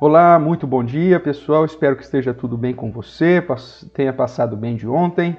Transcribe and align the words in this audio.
Olá, 0.00 0.38
muito 0.38 0.66
bom 0.66 0.82
dia, 0.82 1.20
pessoal. 1.20 1.62
Espero 1.62 1.94
que 1.94 2.02
esteja 2.02 2.32
tudo 2.32 2.56
bem 2.56 2.74
com 2.74 2.90
você, 2.90 3.44
tenha 3.92 4.14
passado 4.14 4.56
bem 4.56 4.74
de 4.74 4.88
ontem 4.88 5.36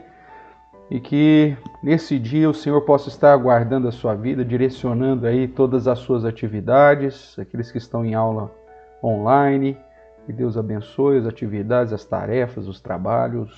e 0.88 1.00
que 1.00 1.58
nesse 1.82 2.20
dia 2.20 2.48
o 2.48 2.54
Senhor 2.54 2.80
possa 2.82 3.10
estar 3.10 3.36
guardando 3.38 3.88
a 3.88 3.92
sua 3.92 4.14
vida, 4.14 4.46
direcionando 4.46 5.26
aí 5.26 5.48
todas 5.48 5.88
as 5.88 5.98
suas 5.98 6.24
atividades, 6.26 7.36
aqueles 7.40 7.72
que 7.72 7.80
estão 7.80 8.06
em 8.06 8.14
aula 8.14 8.52
online. 9.04 9.76
Que 10.28 10.32
Deus 10.32 10.56
abençoe 10.56 11.18
as 11.18 11.26
atividades, 11.26 11.92
as 11.92 12.06
tarefas, 12.06 12.68
os 12.68 12.80
trabalhos. 12.80 13.52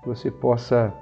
Que 0.00 0.08
você 0.08 0.30
possa 0.30 0.94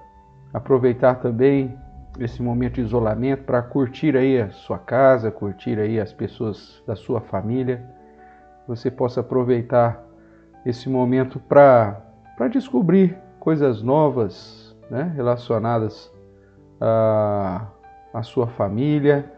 aproveitar 0.53 1.21
também 1.21 1.79
esse 2.19 2.43
momento 2.43 2.75
de 2.75 2.81
isolamento 2.81 3.45
para 3.45 3.63
curtir 3.63 4.17
aí 4.17 4.41
a 4.41 4.51
sua 4.51 4.79
casa, 4.81 5.31
curtir 5.31 5.79
aí 5.79 6.01
as 6.01 6.13
pessoas 6.13 6.83
da 6.85 6.97
sua 6.97 7.21
família 7.21 7.95
você 8.67 8.91
possa 8.91 9.21
aproveitar 9.21 10.05
esse 10.65 10.89
momento 10.89 11.39
para 11.39 12.03
descobrir 12.51 13.17
coisas 13.39 13.83
novas 13.83 14.75
né, 14.91 15.13
relacionadas 15.15 16.13
à, 16.81 17.67
à 18.13 18.23
sua 18.23 18.47
família. 18.47 19.31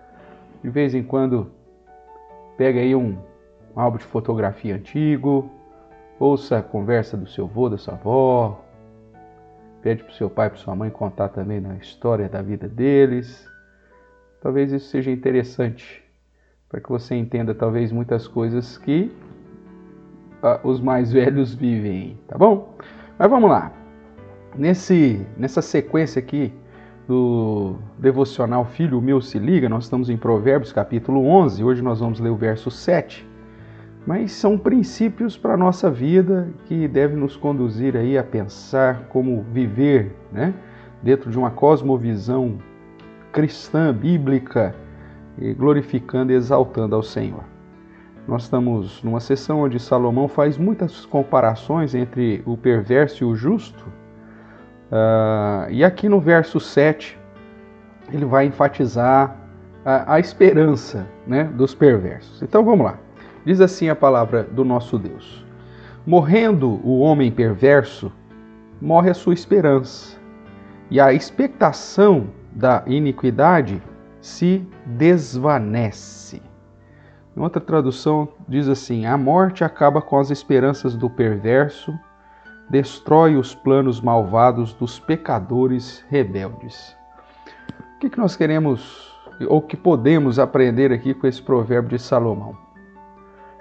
De 0.62 0.70
vez 0.70 0.94
em 0.94 1.02
quando, 1.02 1.50
pega 2.56 2.80
aí 2.80 2.94
um, 2.94 3.18
um 3.74 3.80
álbum 3.80 3.98
de 3.98 4.04
fotografia 4.04 4.76
antigo, 4.76 5.50
ouça 6.18 6.58
a 6.58 6.62
conversa 6.62 7.16
do 7.16 7.26
seu 7.26 7.46
avô, 7.46 7.68
da 7.68 7.76
sua 7.76 7.94
avó, 7.94 8.64
pede 9.82 10.04
para 10.04 10.12
o 10.12 10.14
seu 10.14 10.30
pai, 10.30 10.48
para 10.48 10.58
sua 10.58 10.74
mãe 10.74 10.90
contar 10.90 11.28
também 11.28 11.64
a 11.66 11.74
história 11.74 12.28
da 12.28 12.40
vida 12.40 12.68
deles. 12.68 13.48
Talvez 14.40 14.72
isso 14.72 14.88
seja 14.88 15.10
interessante 15.10 16.05
para 16.76 16.82
que 16.82 16.90
você 16.90 17.14
entenda 17.14 17.54
talvez 17.54 17.90
muitas 17.90 18.28
coisas 18.28 18.76
que 18.76 19.10
uh, 20.42 20.68
os 20.68 20.78
mais 20.78 21.10
velhos 21.10 21.54
vivem, 21.54 22.18
tá 22.28 22.36
bom? 22.36 22.76
Mas 23.18 23.30
vamos 23.30 23.48
lá. 23.48 23.72
Nesse, 24.54 25.26
nessa 25.38 25.62
sequência 25.62 26.18
aqui 26.18 26.52
do 27.08 27.76
devocional 27.96 28.66
Filho 28.66 29.00
Meu 29.00 29.22
Se 29.22 29.38
Liga, 29.38 29.70
nós 29.70 29.84
estamos 29.84 30.10
em 30.10 30.18
Provérbios 30.18 30.70
capítulo 30.70 31.24
11, 31.24 31.64
hoje 31.64 31.80
nós 31.80 32.00
vamos 32.00 32.20
ler 32.20 32.28
o 32.28 32.36
verso 32.36 32.70
7. 32.70 33.26
Mas 34.06 34.32
são 34.32 34.58
princípios 34.58 35.34
para 35.34 35.54
a 35.54 35.56
nossa 35.56 35.90
vida 35.90 36.52
que 36.66 36.86
devem 36.86 37.16
nos 37.16 37.38
conduzir 37.38 37.96
aí 37.96 38.18
a 38.18 38.22
pensar 38.22 39.06
como 39.08 39.46
viver, 39.50 40.14
né? 40.30 40.52
Dentro 41.02 41.30
de 41.30 41.38
uma 41.38 41.50
cosmovisão 41.50 42.58
cristã, 43.32 43.94
bíblica, 43.94 44.74
glorificando 45.56 46.32
e 46.32 46.34
exaltando 46.34 46.94
ao 46.94 47.02
Senhor. 47.02 47.44
Nós 48.26 48.42
estamos 48.42 49.02
numa 49.02 49.20
sessão 49.20 49.60
onde 49.60 49.78
Salomão 49.78 50.26
faz 50.26 50.58
muitas 50.58 51.06
comparações 51.06 51.94
entre 51.94 52.42
o 52.44 52.56
perverso 52.56 53.22
e 53.22 53.26
o 53.26 53.36
justo. 53.36 53.84
Uh, 54.90 55.70
e 55.70 55.84
aqui 55.84 56.08
no 56.08 56.20
verso 56.20 56.58
7, 56.58 57.16
ele 58.12 58.24
vai 58.24 58.46
enfatizar 58.46 59.36
a, 59.84 60.14
a 60.14 60.20
esperança 60.20 61.06
né, 61.26 61.44
dos 61.44 61.74
perversos. 61.74 62.42
Então 62.42 62.64
vamos 62.64 62.86
lá. 62.86 62.98
Diz 63.44 63.60
assim 63.60 63.88
a 63.88 63.94
palavra 63.94 64.42
do 64.42 64.64
nosso 64.64 64.98
Deus: 64.98 65.44
Morrendo 66.04 66.80
o 66.84 66.98
homem 66.98 67.30
perverso, 67.30 68.10
morre 68.80 69.10
a 69.10 69.14
sua 69.14 69.34
esperança, 69.34 70.18
e 70.90 70.98
a 70.98 71.12
expectação 71.12 72.26
da 72.52 72.82
iniquidade 72.86 73.80
se 74.26 74.66
desvanece. 74.84 76.42
Em 77.36 77.40
outra 77.40 77.60
tradução 77.60 78.28
diz 78.48 78.68
assim: 78.68 79.06
A 79.06 79.16
morte 79.16 79.62
acaba 79.62 80.02
com 80.02 80.18
as 80.18 80.30
esperanças 80.30 80.96
do 80.96 81.08
perverso, 81.08 81.96
destrói 82.68 83.36
os 83.36 83.54
planos 83.54 84.00
malvados 84.00 84.74
dos 84.74 84.98
pecadores 84.98 86.04
rebeldes. 86.10 86.96
O 87.96 87.98
que, 88.00 88.10
que 88.10 88.18
nós 88.18 88.36
queremos 88.36 89.14
ou 89.48 89.62
que 89.62 89.76
podemos 89.76 90.38
aprender 90.38 90.92
aqui 90.92 91.14
com 91.14 91.26
esse 91.26 91.40
provérbio 91.40 91.90
de 91.90 91.98
Salomão? 92.02 92.56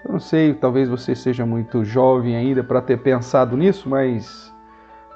Eu 0.03 0.13
não 0.13 0.19
sei, 0.19 0.53
talvez 0.53 0.89
você 0.89 1.15
seja 1.15 1.45
muito 1.45 1.83
jovem 1.85 2.35
ainda 2.35 2.63
para 2.63 2.81
ter 2.81 2.97
pensado 2.97 3.55
nisso, 3.55 3.87
mas 3.87 4.53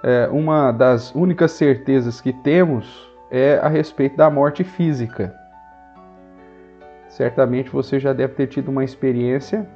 é, 0.04 0.28
uma 0.32 0.72
das 0.72 1.14
únicas 1.16 1.52
certezas 1.52 2.22
que 2.22 2.34
temos 2.34 3.10
é 3.32 3.60
a 3.62 3.68
respeito 3.68 4.18
da 4.18 4.30
morte 4.30 4.64
física. 4.64 5.39
Certamente 7.10 7.70
você 7.72 8.00
já 8.00 8.14
deve 8.14 8.36
ter 8.36 8.48
tido 8.48 8.70
uma 8.70 8.84
experiência 8.84 9.68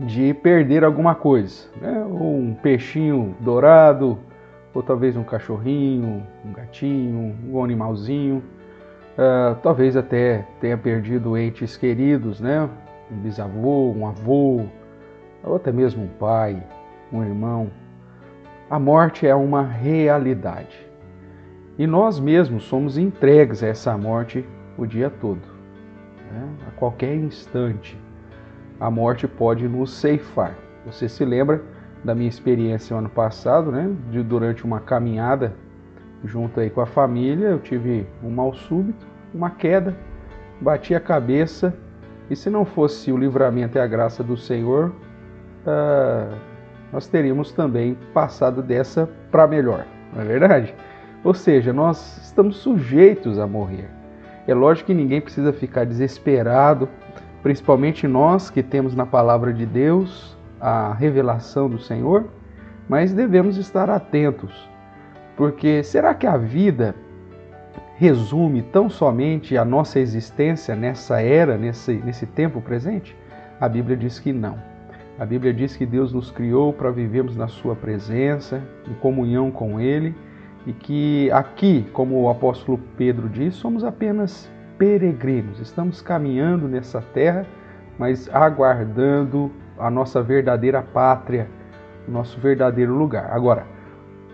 de 0.00 0.34
perder 0.34 0.84
alguma 0.84 1.14
coisa, 1.14 1.68
né? 1.80 2.04
um 2.04 2.54
peixinho 2.62 3.34
dourado, 3.40 4.18
ou 4.74 4.82
talvez 4.82 5.16
um 5.16 5.24
cachorrinho, 5.24 6.22
um 6.44 6.52
gatinho, 6.52 7.34
um 7.48 7.62
animalzinho, 7.62 8.42
uh, 9.16 9.54
talvez 9.62 9.96
até 9.96 10.44
tenha 10.60 10.76
perdido 10.76 11.36
entes 11.38 11.76
queridos, 11.76 12.40
né? 12.40 12.68
um 13.10 13.16
bisavô, 13.16 13.92
um 13.92 14.06
avô, 14.06 14.66
ou 15.42 15.56
até 15.56 15.72
mesmo 15.72 16.04
um 16.04 16.08
pai, 16.08 16.62
um 17.12 17.22
irmão. 17.22 17.70
A 18.68 18.78
morte 18.78 19.26
é 19.26 19.34
uma 19.34 19.62
realidade. 19.62 20.84
E 21.78 21.86
nós 21.86 22.20
mesmos 22.20 22.64
somos 22.64 22.98
entregues 22.98 23.62
a 23.62 23.68
essa 23.68 23.96
morte 23.96 24.44
o 24.76 24.86
dia 24.86 25.08
todo. 25.08 25.53
Né? 26.34 26.48
A 26.68 26.70
qualquer 26.72 27.14
instante, 27.14 27.96
a 28.80 28.90
morte 28.90 29.28
pode 29.28 29.68
nos 29.68 29.92
ceifar. 29.92 30.54
Você 30.84 31.08
se 31.08 31.24
lembra 31.24 31.62
da 32.02 32.14
minha 32.14 32.28
experiência 32.28 32.92
no 32.94 32.98
ano 32.98 33.08
passado, 33.08 33.70
né? 33.70 33.90
De, 34.10 34.22
durante 34.22 34.64
uma 34.64 34.80
caminhada 34.80 35.54
junto 36.24 36.58
aí 36.58 36.70
com 36.70 36.80
a 36.80 36.86
família, 36.86 37.48
eu 37.48 37.58
tive 37.58 38.06
um 38.22 38.30
mal 38.30 38.52
súbito, 38.54 39.06
uma 39.32 39.50
queda, 39.50 39.94
bati 40.60 40.94
a 40.94 41.00
cabeça 41.00 41.74
e 42.30 42.34
se 42.34 42.48
não 42.48 42.64
fosse 42.64 43.12
o 43.12 43.16
livramento 43.16 43.76
e 43.76 43.80
a 43.80 43.86
graça 43.86 44.22
do 44.22 44.36
Senhor, 44.36 44.90
uh, 45.66 46.34
nós 46.90 47.06
teríamos 47.06 47.52
também 47.52 47.96
passado 48.14 48.62
dessa 48.62 49.08
para 49.30 49.46
melhor, 49.46 49.84
não 50.12 50.22
é 50.22 50.24
verdade? 50.24 50.74
Ou 51.22 51.34
seja, 51.34 51.72
nós 51.72 52.18
estamos 52.22 52.56
sujeitos 52.56 53.38
a 53.38 53.46
morrer. 53.46 53.88
É 54.46 54.52
lógico 54.52 54.88
que 54.88 54.94
ninguém 54.94 55.20
precisa 55.20 55.52
ficar 55.52 55.84
desesperado, 55.84 56.88
principalmente 57.42 58.06
nós 58.06 58.50
que 58.50 58.62
temos 58.62 58.94
na 58.94 59.06
palavra 59.06 59.52
de 59.52 59.64
Deus 59.64 60.36
a 60.60 60.92
revelação 60.92 61.68
do 61.68 61.78
Senhor, 61.78 62.26
mas 62.88 63.12
devemos 63.12 63.56
estar 63.56 63.88
atentos, 63.88 64.68
porque 65.36 65.82
será 65.82 66.14
que 66.14 66.26
a 66.26 66.36
vida 66.36 66.94
resume 67.96 68.62
tão 68.62 68.90
somente 68.90 69.56
a 69.56 69.64
nossa 69.64 69.98
existência 69.98 70.74
nessa 70.74 71.22
era, 71.22 71.56
nesse, 71.56 71.94
nesse 71.94 72.26
tempo 72.26 72.60
presente? 72.60 73.16
A 73.60 73.68
Bíblia 73.68 73.96
diz 73.96 74.18
que 74.18 74.32
não. 74.32 74.58
A 75.18 75.24
Bíblia 75.24 75.54
diz 75.54 75.76
que 75.76 75.86
Deus 75.86 76.12
nos 76.12 76.30
criou 76.30 76.72
para 76.72 76.90
vivermos 76.90 77.36
na 77.36 77.46
Sua 77.46 77.74
presença, 77.74 78.60
em 78.86 78.94
comunhão 78.94 79.50
com 79.50 79.80
Ele 79.80 80.14
e 80.66 80.72
que 80.72 81.30
aqui, 81.30 81.86
como 81.92 82.22
o 82.22 82.30
apóstolo 82.30 82.78
Pedro 82.96 83.28
diz, 83.28 83.54
somos 83.54 83.84
apenas 83.84 84.50
peregrinos, 84.78 85.60
estamos 85.60 86.00
caminhando 86.00 86.66
nessa 86.66 87.00
terra, 87.00 87.46
mas 87.98 88.28
aguardando 88.32 89.50
a 89.78 89.90
nossa 89.90 90.22
verdadeira 90.22 90.82
pátria, 90.82 91.48
nosso 92.08 92.38
verdadeiro 92.40 92.94
lugar. 92.94 93.30
Agora, 93.30 93.66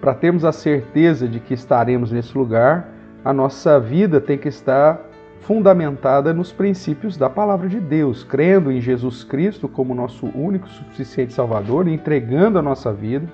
para 0.00 0.14
termos 0.14 0.44
a 0.44 0.52
certeza 0.52 1.28
de 1.28 1.40
que 1.40 1.54
estaremos 1.54 2.10
nesse 2.10 2.36
lugar, 2.36 2.88
a 3.24 3.32
nossa 3.32 3.78
vida 3.78 4.20
tem 4.20 4.38
que 4.38 4.48
estar 4.48 5.00
fundamentada 5.40 6.32
nos 6.32 6.52
princípios 6.52 7.16
da 7.16 7.28
palavra 7.28 7.68
de 7.68 7.80
Deus, 7.80 8.24
crendo 8.24 8.70
em 8.70 8.80
Jesus 8.80 9.24
Cristo 9.24 9.68
como 9.68 9.94
nosso 9.94 10.26
único 10.34 10.68
suficiente 10.68 11.32
Salvador, 11.32 11.88
entregando 11.88 12.58
a 12.58 12.62
nossa 12.62 12.92
vida 12.92 13.26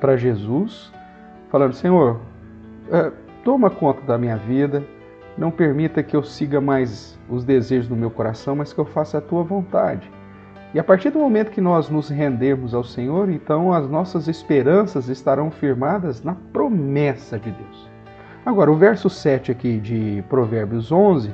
para 0.00 0.16
Jesus, 0.16 0.92
falando: 1.50 1.74
Senhor, 1.74 2.20
é, 2.90 3.12
toma 3.44 3.70
conta 3.70 4.02
da 4.02 4.18
minha 4.18 4.36
vida, 4.36 4.82
não 5.36 5.50
permita 5.50 6.02
que 6.02 6.16
eu 6.16 6.22
siga 6.22 6.60
mais 6.60 7.18
os 7.28 7.44
desejos 7.44 7.88
do 7.88 7.96
meu 7.96 8.10
coração, 8.10 8.56
mas 8.56 8.72
que 8.72 8.78
eu 8.78 8.84
faça 8.84 9.18
a 9.18 9.20
tua 9.20 9.42
vontade. 9.42 10.10
E 10.74 10.78
a 10.78 10.84
partir 10.84 11.10
do 11.10 11.18
momento 11.18 11.50
que 11.50 11.60
nós 11.60 11.88
nos 11.88 12.10
rendermos 12.10 12.74
ao 12.74 12.84
Senhor, 12.84 13.30
então 13.30 13.72
as 13.72 13.88
nossas 13.88 14.28
esperanças 14.28 15.08
estarão 15.08 15.50
firmadas 15.50 16.22
na 16.22 16.34
promessa 16.52 17.38
de 17.38 17.50
Deus. 17.50 17.90
Agora, 18.44 18.70
o 18.70 18.76
verso 18.76 19.08
7 19.08 19.52
aqui 19.52 19.78
de 19.78 20.22
Provérbios 20.28 20.92
11 20.92 21.30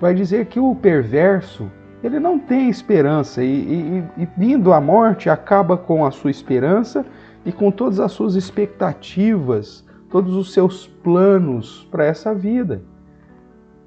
vai 0.00 0.14
dizer 0.14 0.46
que 0.46 0.60
o 0.60 0.74
perverso 0.74 1.70
ele 2.02 2.20
não 2.20 2.38
tem 2.38 2.70
esperança 2.70 3.42
e, 3.42 4.02
e, 4.16 4.22
e 4.22 4.28
vindo 4.36 4.72
a 4.72 4.80
morte 4.80 5.28
acaba 5.28 5.76
com 5.76 6.06
a 6.06 6.10
sua 6.10 6.30
esperança 6.30 7.04
e 7.44 7.50
com 7.50 7.70
todas 7.70 7.98
as 7.98 8.12
suas 8.12 8.36
expectativas 8.36 9.84
todos 10.10 10.34
os 10.34 10.52
seus 10.52 10.86
planos 10.86 11.86
para 11.90 12.04
essa 12.04 12.34
vida. 12.34 12.82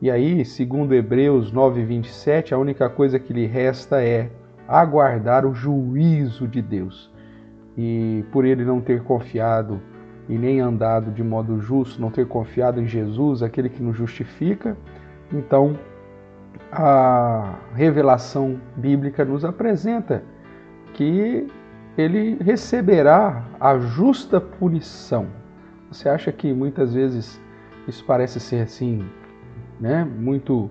E 0.01 0.09
aí, 0.09 0.43
segundo 0.43 0.93
Hebreus 0.93 1.51
9:27, 1.51 2.53
a 2.53 2.57
única 2.57 2.89
coisa 2.89 3.19
que 3.19 3.33
lhe 3.33 3.45
resta 3.45 4.03
é 4.03 4.29
aguardar 4.67 5.45
o 5.45 5.53
juízo 5.53 6.47
de 6.47 6.61
Deus. 6.61 7.11
E 7.77 8.23
por 8.31 8.45
ele 8.45 8.65
não 8.65 8.81
ter 8.81 9.03
confiado 9.03 9.79
e 10.27 10.37
nem 10.37 10.59
andado 10.59 11.11
de 11.11 11.23
modo 11.23 11.59
justo, 11.59 12.01
não 12.01 12.09
ter 12.09 12.27
confiado 12.27 12.79
em 12.79 12.87
Jesus, 12.87 13.43
aquele 13.43 13.69
que 13.69 13.81
nos 13.81 13.95
justifica, 13.95 14.77
então 15.31 15.77
a 16.71 17.55
revelação 17.75 18.59
bíblica 18.77 19.25
nos 19.25 19.43
apresenta 19.43 20.23
que 20.93 21.47
ele 21.97 22.37
receberá 22.41 23.43
a 23.59 23.77
justa 23.77 24.39
punição. 24.39 25.27
Você 25.91 26.07
acha 26.07 26.31
que 26.31 26.53
muitas 26.53 26.93
vezes 26.93 27.39
isso 27.85 28.03
parece 28.05 28.39
ser 28.39 28.61
assim, 28.61 29.05
né, 29.77 30.05
muito 30.05 30.69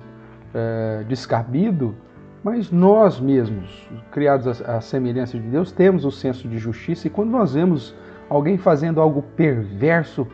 é, 0.54 1.04
descabido? 1.06 1.94
Mas 2.42 2.70
nós 2.70 3.20
mesmos, 3.20 3.86
criados 4.10 4.62
à 4.62 4.80
semelhança 4.80 5.38
de 5.38 5.46
Deus, 5.46 5.72
temos 5.72 6.06
o 6.06 6.10
senso 6.10 6.48
de 6.48 6.56
justiça 6.56 7.06
e 7.06 7.10
quando 7.10 7.30
nós 7.30 7.52
vemos 7.52 7.94
alguém 8.30 8.56
fazendo 8.56 8.98
algo 8.98 9.20
perverso, 9.36 10.26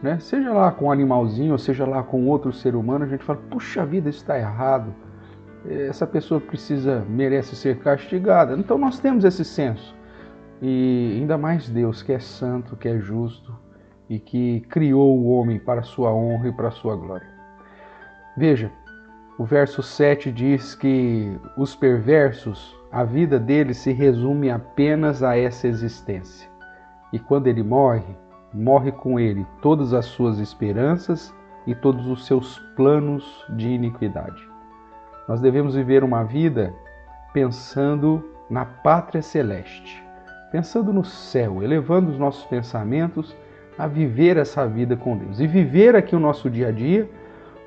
né, 0.00 0.20
seja 0.20 0.52
lá 0.52 0.70
com 0.70 0.84
um 0.84 0.92
animalzinho, 0.92 1.50
ou 1.50 1.58
seja 1.58 1.84
lá 1.84 2.04
com 2.04 2.24
outro 2.28 2.52
ser 2.52 2.76
humano, 2.76 3.04
a 3.04 3.08
gente 3.08 3.24
fala: 3.24 3.40
puxa 3.50 3.84
vida, 3.84 4.08
isso 4.08 4.20
está 4.20 4.38
errado. 4.38 4.94
Essa 5.68 6.06
pessoa 6.06 6.40
precisa, 6.40 7.04
merece 7.08 7.56
ser 7.56 7.78
castigada. 7.80 8.54
Então 8.56 8.78
nós 8.78 9.00
temos 9.00 9.24
esse 9.24 9.44
senso. 9.44 9.92
E 10.62 11.18
ainda 11.18 11.36
mais 11.36 11.68
Deus, 11.68 12.00
que 12.00 12.12
é 12.12 12.20
santo, 12.20 12.76
que 12.76 12.88
é 12.88 12.98
justo 13.00 13.52
e 14.08 14.18
que 14.18 14.60
criou 14.68 15.18
o 15.18 15.28
homem 15.30 15.58
para 15.58 15.82
sua 15.82 16.12
honra 16.12 16.48
e 16.48 16.52
para 16.52 16.70
sua 16.70 16.96
glória. 16.96 17.28
Veja, 18.36 18.70
o 19.38 19.44
verso 19.44 19.82
7 19.82 20.32
diz 20.32 20.74
que 20.74 21.38
os 21.56 21.74
perversos, 21.74 22.76
a 22.90 23.04
vida 23.04 23.38
deles 23.38 23.76
se 23.76 23.92
resume 23.92 24.50
apenas 24.50 25.22
a 25.22 25.36
essa 25.36 25.68
existência. 25.68 26.48
E 27.12 27.18
quando 27.18 27.46
ele 27.46 27.62
morre, 27.62 28.16
morre 28.52 28.92
com 28.92 29.18
ele 29.18 29.46
todas 29.60 29.92
as 29.92 30.06
suas 30.06 30.38
esperanças 30.38 31.34
e 31.66 31.74
todos 31.74 32.06
os 32.08 32.26
seus 32.26 32.58
planos 32.76 33.44
de 33.50 33.68
iniquidade. 33.68 34.42
Nós 35.28 35.40
devemos 35.40 35.74
viver 35.74 36.02
uma 36.02 36.24
vida 36.24 36.74
pensando 37.32 38.24
na 38.48 38.64
pátria 38.64 39.20
celeste, 39.20 40.02
pensando 40.50 40.92
no 40.92 41.04
céu, 41.04 41.62
elevando 41.62 42.10
os 42.10 42.18
nossos 42.18 42.44
pensamentos 42.46 43.36
a 43.78 43.86
viver 43.86 44.36
essa 44.36 44.66
vida 44.66 44.96
com 44.96 45.16
Deus 45.16 45.38
e 45.38 45.46
viver 45.46 45.94
aqui 45.94 46.16
o 46.16 46.20
nosso 46.20 46.50
dia 46.50 46.68
a 46.68 46.72
dia 46.72 47.08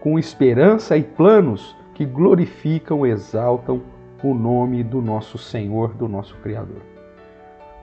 com 0.01 0.19
esperança 0.19 0.97
e 0.97 1.03
planos 1.03 1.75
que 1.93 2.05
glorificam, 2.05 3.05
exaltam 3.05 3.81
o 4.23 4.33
nome 4.33 4.83
do 4.83 5.01
nosso 5.01 5.37
Senhor, 5.37 5.93
do 5.93 6.07
nosso 6.07 6.35
Criador. 6.37 6.81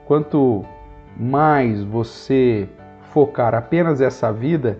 Quanto 0.05 0.63
mais 1.17 1.83
você 1.83 2.67
focar 3.13 3.55
apenas 3.55 4.01
essa 4.01 4.31
vida, 4.31 4.79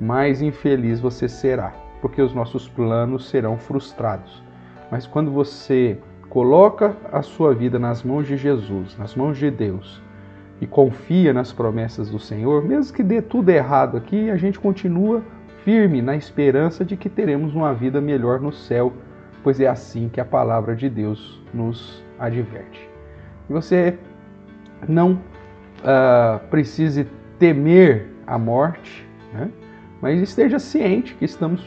mais 0.00 0.42
infeliz 0.42 1.00
você 1.00 1.28
será, 1.28 1.72
porque 2.00 2.20
os 2.20 2.34
nossos 2.34 2.68
planos 2.68 3.28
serão 3.28 3.58
frustrados. 3.58 4.42
Mas 4.90 5.06
quando 5.06 5.30
você 5.30 5.98
coloca 6.28 6.96
a 7.12 7.22
sua 7.22 7.54
vida 7.54 7.78
nas 7.78 8.02
mãos 8.02 8.26
de 8.26 8.36
Jesus, 8.36 8.96
nas 8.98 9.14
mãos 9.14 9.38
de 9.38 9.50
Deus, 9.50 10.02
e 10.60 10.66
confia 10.66 11.32
nas 11.32 11.52
promessas 11.52 12.10
do 12.10 12.18
Senhor, 12.18 12.64
mesmo 12.64 12.94
que 12.94 13.02
dê 13.02 13.22
tudo 13.22 13.48
errado 13.50 13.96
aqui, 13.96 14.30
a 14.30 14.36
gente 14.36 14.58
continua 14.58 15.22
firme 15.64 16.02
na 16.02 16.16
esperança 16.16 16.84
de 16.84 16.96
que 16.96 17.08
teremos 17.08 17.54
uma 17.54 17.72
vida 17.72 18.00
melhor 18.00 18.40
no 18.40 18.52
céu, 18.52 18.92
pois 19.42 19.60
é 19.60 19.68
assim 19.68 20.08
que 20.08 20.20
a 20.20 20.24
palavra 20.24 20.74
de 20.74 20.88
Deus 20.88 21.40
nos 21.54 22.02
adverte. 22.18 22.88
E 23.48 23.52
você 23.52 23.96
não 24.88 25.12
uh, 25.12 26.38
precise 26.50 27.06
temer 27.38 28.08
a 28.26 28.38
morte, 28.38 29.06
né? 29.32 29.48
mas 30.02 30.20
esteja 30.20 30.58
ciente 30.58 31.14
que 31.14 31.24
estamos 31.24 31.64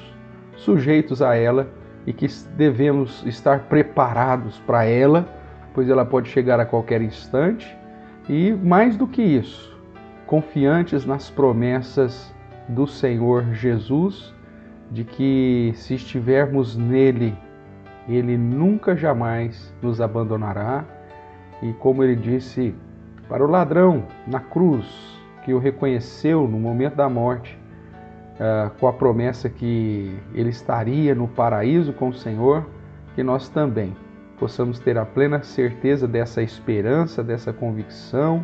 sujeitos 0.55 1.21
a 1.21 1.35
ela 1.35 1.69
e 2.05 2.11
que 2.11 2.27
devemos 2.57 3.23
estar 3.25 3.61
preparados 3.61 4.59
para 4.59 4.83
ela, 4.83 5.27
pois 5.73 5.89
ela 5.89 6.05
pode 6.05 6.29
chegar 6.29 6.59
a 6.59 6.65
qualquer 6.65 7.01
instante 7.01 7.80
e 8.29 8.53
mais 8.53 8.95
do 8.95 9.07
que 9.07 9.21
isso, 9.21 9.75
confiantes 10.25 11.05
nas 11.05 11.29
promessas 11.29 12.33
do 12.69 12.87
Senhor 12.87 13.53
Jesus, 13.53 14.33
de 14.89 15.03
que 15.03 15.71
se 15.75 15.95
estivermos 15.95 16.75
nele, 16.75 17.35
ele 18.07 18.37
nunca 18.37 18.95
jamais 18.95 19.73
nos 19.81 20.01
abandonará. 20.01 20.85
E 21.61 21.73
como 21.73 22.03
ele 22.03 22.15
disse 22.15 22.75
para 23.27 23.43
o 23.43 23.49
ladrão 23.49 24.05
na 24.27 24.39
cruz, 24.39 24.85
que 25.43 25.53
o 25.53 25.59
reconheceu 25.59 26.47
no 26.47 26.59
momento 26.59 26.95
da 26.95 27.09
morte, 27.09 27.57
uh, 28.35 28.69
com 28.79 28.87
a 28.87 28.93
promessa 28.93 29.49
que 29.49 30.15
ele 30.33 30.49
estaria 30.49 31.15
no 31.15 31.27
paraíso 31.27 31.93
com 31.93 32.09
o 32.09 32.13
Senhor, 32.13 32.65
que 33.15 33.23
nós 33.23 33.49
também 33.49 33.95
possamos 34.41 34.79
ter 34.79 34.97
a 34.97 35.05
plena 35.05 35.43
certeza 35.43 36.07
dessa 36.07 36.41
esperança, 36.41 37.23
dessa 37.23 37.53
convicção 37.53 38.43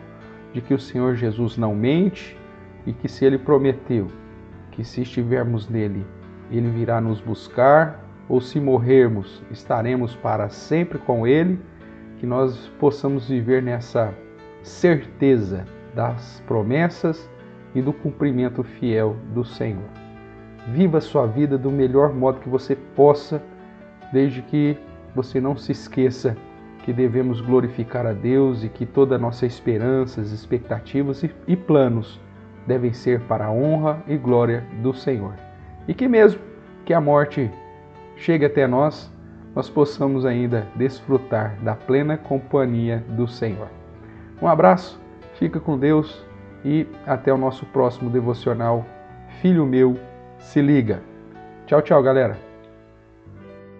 de 0.53 0.61
que 0.61 0.75
o 0.75 0.79
Senhor 0.79 1.15
Jesus 1.15 1.57
não 1.57 1.73
mente 1.73 2.37
e 2.85 2.93
que 2.93 3.09
se 3.09 3.25
ele 3.25 3.39
prometeu 3.39 4.07
que 4.73 4.83
se 4.83 5.01
estivermos 5.01 5.67
nele, 5.67 6.05
ele 6.51 6.69
virá 6.69 7.01
nos 7.01 7.19
buscar, 7.19 8.05
ou 8.29 8.39
se 8.39 8.59
morrermos, 8.59 9.41
estaremos 9.49 10.13
para 10.13 10.49
sempre 10.49 10.99
com 10.99 11.25
ele, 11.25 11.59
que 12.19 12.27
nós 12.27 12.67
possamos 12.79 13.27
viver 13.27 13.63
nessa 13.63 14.13
certeza 14.61 15.65
das 15.95 16.43
promessas 16.45 17.27
e 17.73 17.81
do 17.81 17.91
cumprimento 17.91 18.63
fiel 18.63 19.15
do 19.33 19.43
Senhor. 19.43 19.89
Viva 20.67 20.99
a 20.99 21.01
sua 21.01 21.25
vida 21.25 21.57
do 21.57 21.71
melhor 21.71 22.13
modo 22.13 22.39
que 22.39 22.49
você 22.49 22.75
possa, 22.75 23.41
desde 24.13 24.43
que 24.43 24.77
você 25.17 25.41
não 25.41 25.57
se 25.57 25.71
esqueça 25.71 26.37
que 26.83 26.93
devemos 26.93 27.41
glorificar 27.41 28.05
a 28.05 28.13
Deus 28.13 28.63
e 28.63 28.69
que 28.69 28.85
toda 28.85 29.15
a 29.15 29.19
nossa 29.19 29.47
esperanças, 29.47 30.31
expectativas 30.31 31.23
e, 31.47 31.55
planos 31.55 32.21
devem 32.67 32.93
ser 32.93 33.21
para 33.21 33.47
a 33.47 33.51
honra 33.51 34.01
e 34.07 34.15
glória 34.15 34.63
do 34.83 34.93
Senhor. 34.93 35.33
E 35.87 35.93
que 35.93 36.07
mesmo 36.07 36.39
que 36.85 36.93
a 36.93 37.01
morte 37.01 37.49
chegue 38.15 38.45
até 38.45 38.67
nós, 38.67 39.11
nós 39.55 39.69
possamos 39.69 40.23
ainda 40.23 40.67
desfrutar 40.75 41.57
da 41.63 41.73
plena 41.73 42.15
companhia 42.15 43.03
do 43.09 43.27
Senhor. 43.27 43.69
Um 44.39 44.47
abraço, 44.47 45.01
fica 45.33 45.59
com 45.59 45.79
Deus 45.79 46.23
e 46.63 46.85
até 47.07 47.33
o 47.33 47.37
nosso 47.37 47.65
próximo 47.65 48.09
devocional. 48.09 48.85
Filho 49.41 49.65
meu, 49.65 49.97
se 50.37 50.61
liga. 50.61 51.01
Tchau, 51.65 51.81
tchau, 51.81 52.03
galera. 52.03 52.46